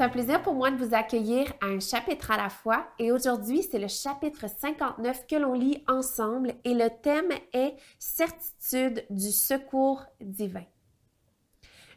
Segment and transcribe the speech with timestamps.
[0.00, 3.12] C'est un plaisir pour moi de vous accueillir à un chapitre à la fois et
[3.12, 9.30] aujourd'hui c'est le chapitre 59 que l'on lit ensemble et le thème est Certitude du
[9.30, 10.64] secours divin.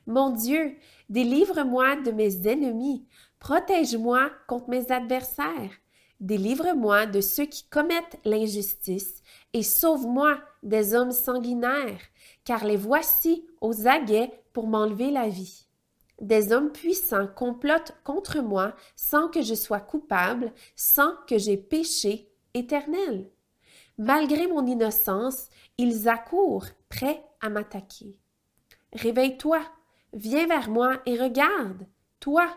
[0.06, 0.76] Mon Dieu,
[1.08, 3.08] délivre-moi de mes ennemis,
[3.40, 5.72] protège-moi contre mes adversaires,
[6.20, 9.22] délivre-moi de ceux qui commettent l'injustice
[9.54, 12.02] et sauve-moi des hommes sanguinaires,
[12.44, 15.68] car les voici aux aguets pour m'enlever la vie.
[16.24, 22.32] Des hommes puissants complotent contre moi sans que je sois coupable, sans que j'aie péché
[22.54, 23.30] éternel.
[23.98, 28.16] Malgré mon innocence, ils accourent, prêts à m'attaquer.
[28.94, 29.60] Réveille-toi,
[30.14, 31.86] viens vers moi et regarde,
[32.22, 32.48] toi,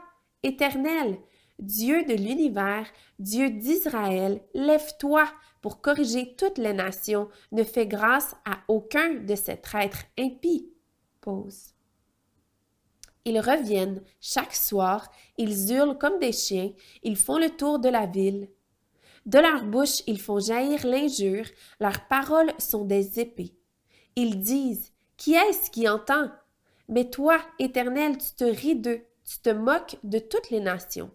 [0.44, 1.18] éternel,
[1.58, 2.86] Dieu de l'univers,
[3.18, 5.24] Dieu d'Israël, lève-toi
[5.60, 10.70] pour corriger toutes les nations, ne fais grâce à aucun de ces traîtres impies.
[11.20, 11.75] Pause.
[13.26, 16.70] Ils reviennent chaque soir, ils hurlent comme des chiens,
[17.02, 18.48] ils font le tour de la ville.
[19.26, 21.44] De leur bouche, ils font jaillir l'injure,
[21.80, 23.56] leurs paroles sont des épées.
[24.14, 26.30] Ils disent Qui est-ce qui entend?
[26.88, 31.10] Mais toi, Éternel, tu te ris d'eux, tu te moques de toutes les nations.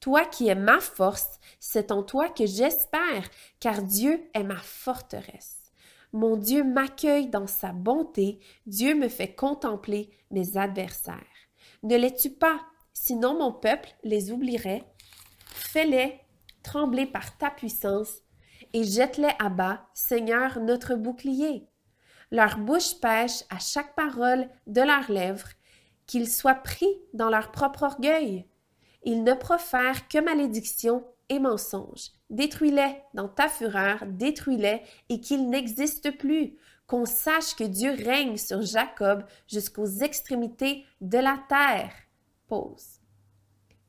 [0.00, 3.28] Toi qui es ma force, c'est en toi que j'espère,
[3.60, 5.70] car Dieu est ma forteresse.
[6.14, 11.29] Mon Dieu m'accueille dans sa bonté, Dieu me fait contempler mes adversaires.
[11.82, 12.60] Ne les-tu pas,
[12.92, 14.84] sinon mon peuple les oublierait.
[15.46, 16.20] Fais-les
[16.62, 18.18] trembler par ta puissance
[18.72, 21.66] et jette-les à bas, Seigneur notre bouclier.
[22.30, 25.48] Leur bouche pêche à chaque parole de leurs lèvres,
[26.06, 28.46] qu'ils soient pris dans leur propre orgueil.
[29.02, 32.10] Ils ne profèrent que malédiction et mensonges.
[32.28, 36.56] Détruis-les dans ta fureur, détruis-les et qu'ils n'existent plus,
[36.86, 41.92] qu'on sache que Dieu règne sur Jacob jusqu'aux extrémités de la terre.
[42.48, 43.00] Pause.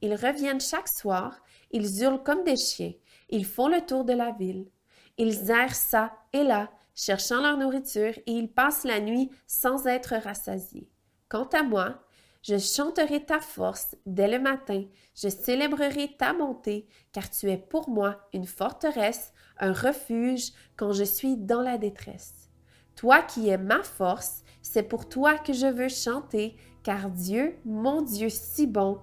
[0.02, 1.42] Ils reviennent chaque soir,
[1.72, 2.94] ils hurlent comme des chiens,
[3.30, 4.70] ils font le tour de la ville.
[5.18, 10.16] Ils errent ça et là, cherchant leur nourriture, et ils passent la nuit sans être
[10.16, 10.90] rassasiés.
[11.30, 12.04] Quant à moi,
[12.42, 14.84] je chanterai ta force dès le matin,
[15.16, 21.04] je célébrerai ta bonté, car tu es pour moi une forteresse, un refuge quand je
[21.04, 22.50] suis dans la détresse.
[22.96, 28.02] Toi qui es ma force, c'est pour toi que je veux chanter, car Dieu, mon
[28.02, 29.00] Dieu si bon,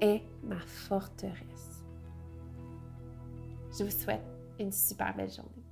[0.00, 1.84] est ma forteresse.
[3.78, 4.24] Je vous souhaite
[4.58, 5.64] une super belle journée.